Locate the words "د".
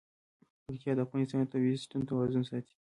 0.95-0.99, 1.41-1.47